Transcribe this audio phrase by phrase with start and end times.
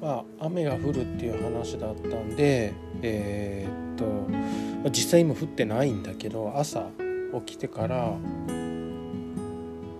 [0.00, 3.96] まあ、雨が降るっていう話だったんでえー、っ
[4.84, 6.86] と実際今降ってないんだけど朝
[7.46, 8.14] 起きてから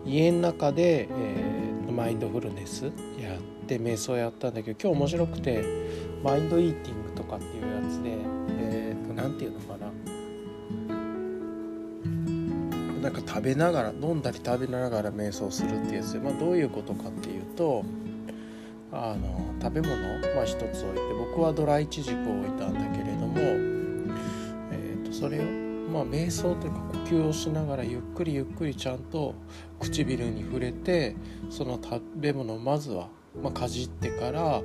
[0.04, 2.84] 家の中で、えー、マインドフルネス
[3.20, 5.64] やって瞑想やったんだけど今日面白くて
[6.22, 8.10] マインドイーティングとかっていうやつで
[8.60, 9.86] えー、っと何て言うのかな。
[13.02, 17.84] なんか食べながら飲んだり食べながら瞑想するっていうやつで、まあ、どういうことかっていうと
[18.96, 19.96] あの食べ物、
[20.34, 23.34] まあ、一つ置いて僕はドライチジクを置いたんだけれども、
[24.72, 25.42] えー、とそれを、
[25.92, 29.34] まあ、瞑想というか呼吸をしながらゆっくりゆっくりちゃんと
[29.80, 31.14] 唇に触れて
[31.50, 33.08] その食べ物をまずは、
[33.42, 34.62] まあ、かじってから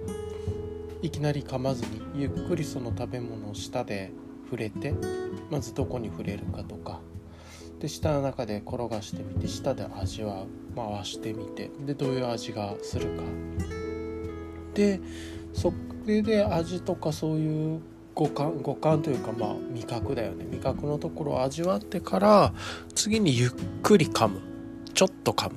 [1.01, 4.11] いきなり噛まずにゆっくりその食べ物を舌で
[4.45, 4.93] 触れて
[5.49, 6.99] まずどこに触れるかとか。
[7.79, 10.47] で舌の中で転がしてみて舌で味わう。
[10.75, 11.71] 回してみて。
[11.85, 13.23] でどういう味がするか。
[14.73, 14.99] で
[15.53, 15.73] そ
[16.05, 17.81] れで味とかそういう
[18.13, 20.45] 五感五感というかまあ味覚だよね。
[20.51, 22.53] 味覚のところを味わってから
[22.95, 24.41] 次にゆっくり噛む。
[24.93, 25.55] ちょっと噛む。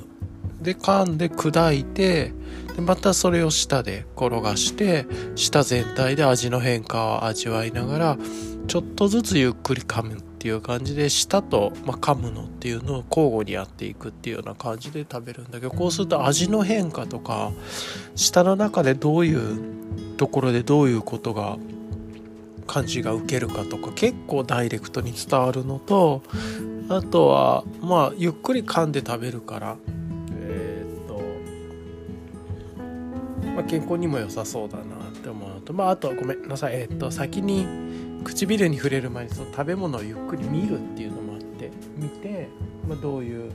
[0.62, 2.32] で噛んで砕いて
[2.74, 8.18] でまたそれを舌で転がして舌全体で味の変化を味わいながら
[8.66, 10.33] ちょっとずつゆっくり噛む。
[10.44, 17.50] っていう感じで舌と、まあ、噛むのっていうのを交互にやっていくっていうような感じで食べるんだけどこうすると味の変化とか
[18.14, 21.56] 舌の中でどういうところでどういうことが
[22.66, 26.22] 感じが受けるかとか結構ダイレクトに伝わるのと
[26.90, 29.76] あとはまあゆっくり噛んで食べるから
[30.42, 31.22] え、っと、
[33.46, 34.86] まあ、健康にも良さそうだなっ
[35.22, 36.74] て思うのとまああとごめんなさい。
[36.74, 42.48] えー、っと先に唇に触れる前にその食べ物をゆっくり見るっていうのもあって見て、
[42.88, 43.52] まあ、どういう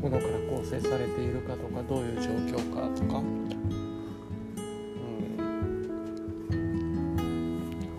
[0.00, 3.22] ものから構成されているかとかどういう状況かとか。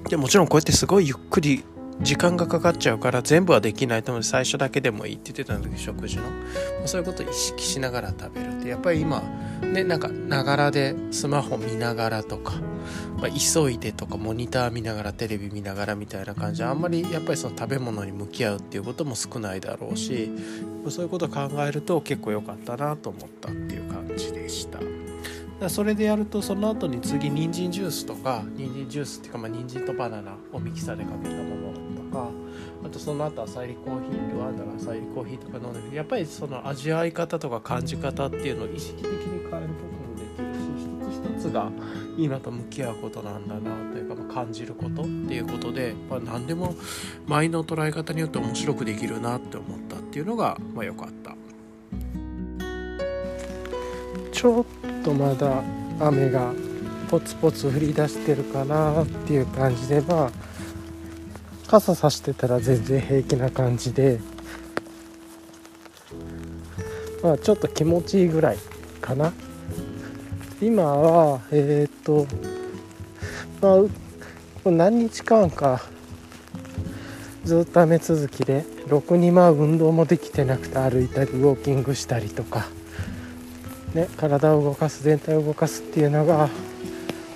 [0.09, 1.63] でもちろんこうやってすごいゆっくり
[2.01, 4.03] 時間がかかっちゃうから全部はできない。
[4.03, 6.23] と思う最初だけでもいいって言ってたんだけど食事の。
[6.85, 8.69] そういうことを意識しながら食べるって。
[8.69, 9.21] やっぱり今
[9.73, 12.53] ねなんかながらでスマホ見ながらとか、
[13.17, 20.31] まあ、急いでとかモニター見ながらテレビ見ながらみたいな感じであんまりやっぱりその食べ物に向き合うっていうことも少ないだろうし
[20.89, 24.79] そういうことを考えると結構良かったなと思ったっていう感じでした。
[25.69, 31.82] それでやるとその後に次人参ジュースとか人参ジュースっていうかまあ人参とバナナをミキサーでかけたもの
[32.93, 40.67] とかあとその後浅入りコーヒールワンダの浅入りコーヒーとか飲んでるやっぱりその味わい方とか感じ方っていうのを意識的に変えることもできるし
[41.09, 41.71] 一つ一つが
[42.17, 46.75] 今と向き合うことなんだなというか、まあ、感じることっていうことで、まあ、何でも
[47.25, 51.35] マイの捉え方によって面白くできるなって思ったっていうのがまあ良かった。
[54.31, 54.65] ちょっ
[55.03, 55.63] とまだ
[55.99, 56.53] 雨が
[57.09, 60.42] ポツポツ降り出してるかなっていう感じでまあ
[61.73, 64.19] 傘さしてたら全然平気な感じで
[67.23, 68.57] まあちょっと気持ちいいぐらい
[69.01, 69.33] かな。
[70.61, 72.27] 今はえっ、と
[73.59, 73.77] ま
[74.65, 75.81] あ何日間か
[77.43, 82.67] ずっと雨続きでろくにまあ運動もできてなくて歩いたりウォーキングしたりとか
[83.95, 86.49] ね、体を動かす全体を動かすっていうのが、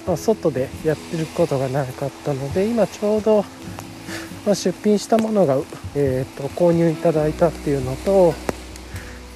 [0.05, 3.43] まあ、外でやってることがなかったので今ちょうど、
[4.47, 5.57] まあ、出品したものが、
[5.93, 8.33] えーと、購入いただいたっていうのと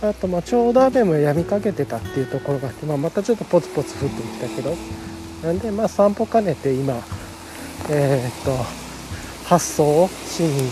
[0.01, 4.73] あとまあちょうど雨も止みかけてたっていうところがあって、まあ、またちょっとポツポツ降ってきたけど
[5.43, 6.95] なんでまあ散歩兼ねて今
[7.89, 8.55] え、ー、と
[9.45, 10.71] 発送をしに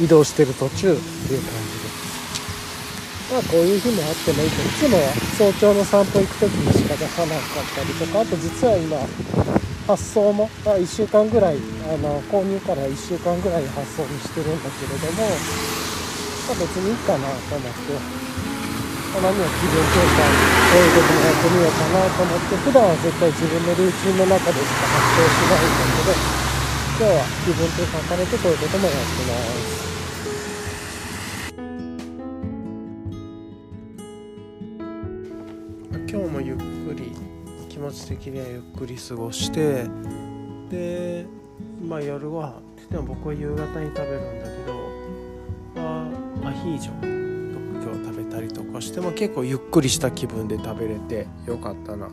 [0.00, 3.32] 移動してる途中っていう感じです。
[3.32, 8.96] まあこういう日もあってもいいけどいつもは早朝の散歩行く時にしか出さなかったりとかあと実は今
[9.86, 11.60] 発送も、まあ、1週間ぐらい
[11.92, 18.24] あの購入から1週間ぐらい発送にしてるんだけれども、まあ、別にいいかなと思って
[19.12, 20.24] たまには気分転換
[20.72, 26.16] こういうこともやってみようかなと思って普段は絶対自分のルーチンの中でしか発送しないんだけど
[26.96, 29.36] 今日は気分転換兼ねてこういうこともやってま
[29.68, 29.84] す。
[36.14, 36.62] 今日もゆっく
[36.94, 37.33] り
[37.92, 39.86] ち的にはゆっくり過ごして
[40.70, 41.26] で
[41.86, 42.60] まあ夜ご飯
[42.90, 44.74] でも僕は夕方に食べるんだけど、
[45.74, 46.10] ま
[46.44, 52.08] あ、アヒージョと今日食べたりとかしても結構ゆっくりした気分で食べれてよかったな。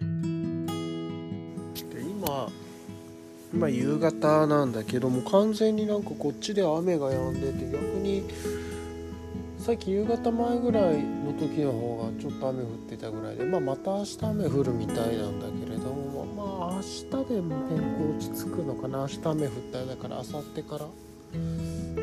[0.00, 0.06] で
[2.00, 2.48] 今
[3.52, 8.24] 今夕方なんだけども完全になんかこっちで雨が止んでて逆に
[9.68, 19.00] さっき夕方前ぐらいの時の方がちょっと雨降ってたぐらいで、まあ、また明日雨降るみたいなんだけれどもまあ、明日でも天候落ち着くのかな。
[19.00, 20.86] 明日雨降ったらだから明後日から。
[21.34, 21.96] うん。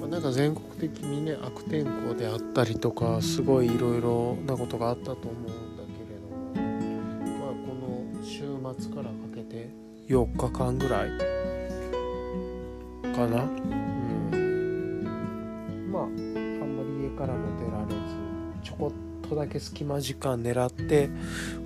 [0.00, 6.64] まあなんか全国的にね悪天候であったりとかすごいいろいろなことがあったと思うんだけれども
[7.40, 8.46] まあこの週
[8.80, 9.68] 末からかけて
[10.08, 11.10] 4日間ぐらい
[13.14, 13.83] かな。
[15.94, 17.94] まああんまり家からも出られず
[18.64, 18.92] ちょこ
[19.24, 21.08] っとだけ隙間時間狙って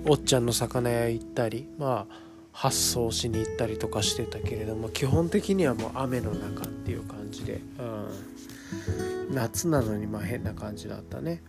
[0.07, 2.15] おっちゃんの魚屋行ったりまあ
[2.51, 11.41] 発送しに行ったりとかしてたけれども基本的にはもう雨の中っていう感じで、うん、夏なのにまあ変な感じだったね。